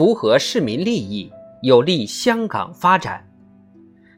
[0.00, 3.22] 符合市民利益，有利香港发展。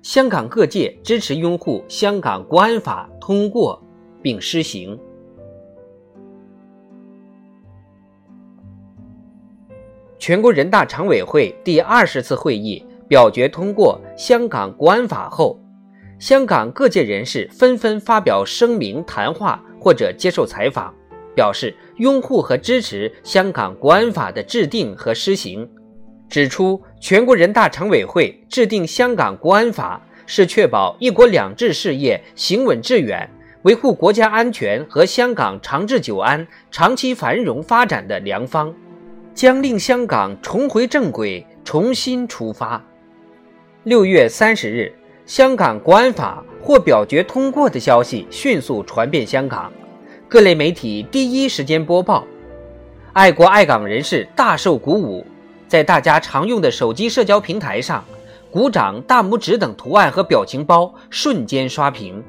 [0.00, 3.82] 香港各界支持拥护香港国安法通过
[4.22, 4.96] 并施行。
[10.20, 15.58] 全国人大常委会第二十次会议表决通过香港国安法后，
[16.20, 20.94] 香港各界人士纷纷发表声明、谈话或者接受采访，
[21.34, 25.68] 表示拥护和支持香港国安法的制定和施行，
[26.28, 33.28] 指出全国人大常委会制定香港国安法是确保“一国两制”事业行稳致远，
[33.62, 38.74] 维护国家安全和香港长治久安、长期繁荣发展的良方。
[39.34, 42.84] 将令香港重回正轨，重新出发。
[43.84, 44.92] 六月三十日，
[45.24, 49.72] 香港国安法获表决通过的消息迅速传遍香港，
[50.32, 52.24] 各类媒体第一时间播报，
[53.12, 55.22] 爱国爱港人士大受鼓舞，
[55.68, 58.02] 在大家常用的手机社交平台上，
[58.50, 62.24] 鼓掌、大拇指等图案和表情包瞬间刷屏。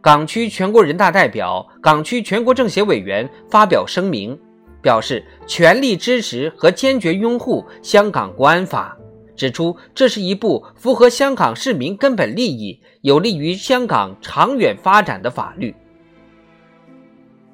[0.00, 4.36] 港区全国人大代表、港区全国政协委员发表声明。
[4.82, 8.96] 表示全力支持和坚决拥护香港国安法，
[9.36, 15.72] 指出这是一部符合香港市民根本利益、有利于香港长远发展的法律。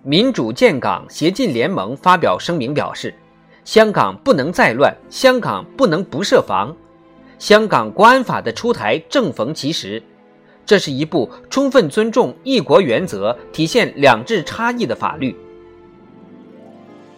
[0.04, 3.14] 民主建港协进联盟发表声明表示，
[3.64, 6.74] 香港不能再乱，香港不能不设防。
[7.38, 10.02] 香港国安法的出台正逢其时，
[10.66, 15.36] 这是一部充分尊重一国原则、体现两制差异的法律。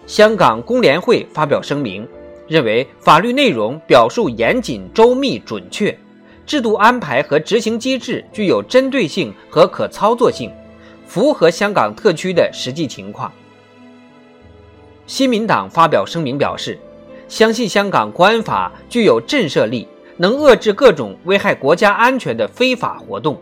[0.06, 2.06] 香港工联会发表声明，
[2.46, 5.98] 认为法律内容表述严谨、周密、准确，
[6.44, 10.52] 制度安排和执行机制具有针对性和可操作性，
[11.06, 13.30] 符合香港特区的实际情况。
[15.06, 16.78] 新民党发表声明表示，
[17.28, 23.38] 相信香港国安法具有震慑力，能遏制各种危害国家安全的非法活动。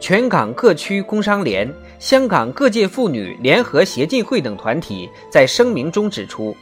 [0.00, 1.68] 全港各区工商联、
[1.98, 6.56] 香港各界妇女联合协进会等团体在声明中指出：“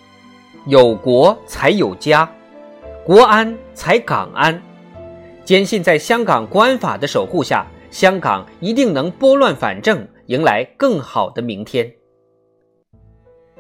[0.66, 2.26] 有国才有家，
[3.05, 4.62] 国安才港安。
[5.44, 11.91] 坚信在香港国安法的守护下，香港一定能拨乱反正，迎来更好的明天。”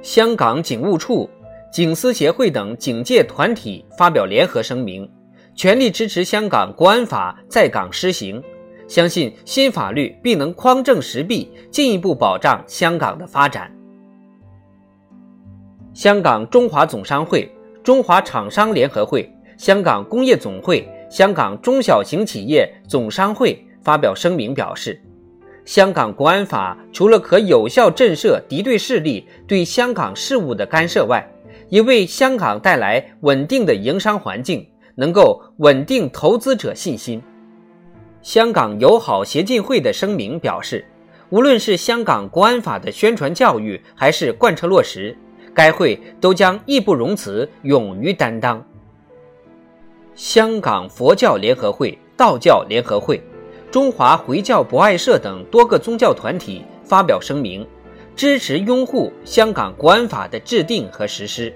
[0.02, 1.28] 香港警务处、
[1.72, 5.10] 警司协会等警界团体发表联合声明，
[5.54, 8.42] 全力支持香港国安法在港施行。
[8.88, 13.68] 相信新法律必能匡正实弊，进一步保障香港的发展。
[15.92, 17.50] 香港中华总商会、
[17.82, 25.00] 中华厂商联合会、香港工业总会、香港中小型企业总商会发表声明表示，
[25.64, 31.24] 香港国安法除了可有效震慑敌对势力对香港事务的干涉外，
[31.68, 34.66] 也为香港带来稳定的营商环境，
[34.96, 37.22] 能够稳定投资者信心。
[38.22, 40.84] 香港友好协进会的声明表示，
[41.30, 45.16] 无论是香港国安法的宣传教育，还是贯彻落实，
[45.54, 48.60] 该会都将义不容辞，勇于担当。
[50.16, 53.22] 香港佛教联合会、道教联合会、
[53.76, 57.68] 中华回教博爱社等多个宗教团体发表声明，
[58.16, 61.54] 支持拥护香港国安法的制定和实施。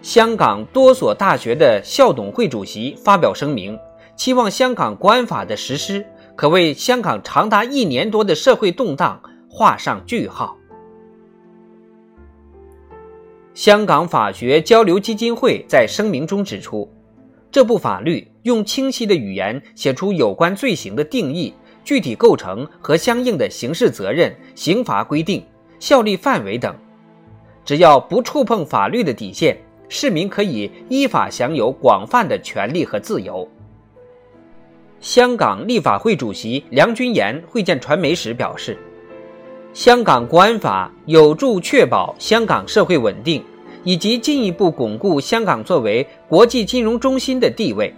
[0.00, 3.76] 香港多所大学的校董会主席发表声明。
[4.14, 6.06] 期望香港国安法的实施
[6.36, 10.56] 可为香港长达一年多的社会动荡画上句号。
[13.54, 16.88] 香港法学交流基金会在声明中指出，
[17.50, 21.52] 这部法律用清晰的语言写出有关罪行的定义、
[21.84, 25.44] 具体构成和相应的刑事责任、刑罚规定、
[25.78, 26.74] 效力范围等，
[27.62, 29.54] 只要不触碰法律的底线，
[29.90, 33.46] 市民可以依法享有广泛的权利和自由。
[35.00, 38.78] 香港立法会主席梁君彦会见传媒时表示，
[39.74, 43.44] 香港国安法有助确保香港社会稳定，
[43.84, 47.94] 以及进一步巩固香港作为国际金融中心的地位。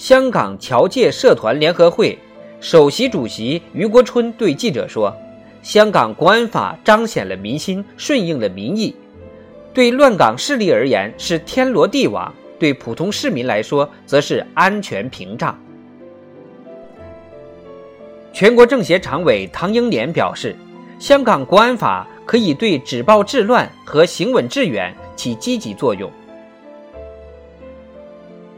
[0.00, 2.18] 香港侨界社团联合会
[2.58, 5.14] 首席主席余国春对记者说
[5.60, 8.96] ：“香港国安法彰显了民心，顺应了民意，
[9.74, 15.54] 对乱港势力而言是天罗地网。”对普通市民来说，则是安全屏障。
[18.32, 20.56] 全国政协常委唐英年表示，
[20.98, 26.10] 香港国安法可以对止暴制乱和行稳致远起积极作用。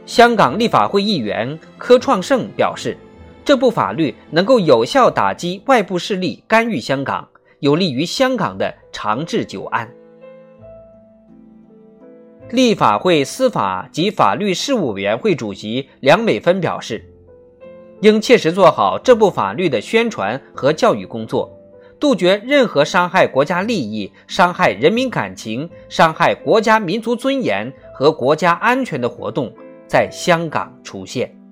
[0.05, 2.97] 香港立法会议员柯创盛表示，
[3.45, 7.27] 这部法律能够有效打击外部势力干预香港，
[7.59, 9.89] 有利于香港的长治久安。
[12.49, 17.03] 立法会司法及法律事务委员会主席梁美芬表示，
[18.01, 21.49] 应切实做好这部法律的宣传和教育工作，
[21.97, 29.51] 杜绝任何伤害国家利益、伤害人民感情、伤害国家民族尊严和国家安全的活动
[29.93, 31.42] 在香港出现。